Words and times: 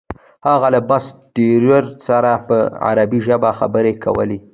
هغه 0.47 0.67
له 0.75 0.79
بس 0.89 1.05
ډریور 1.35 1.83
سره 2.07 2.31
په 2.47 2.57
عربي 2.87 3.19
ژبه 3.27 3.49
خبرې 3.59 3.93
کولې. 4.03 4.37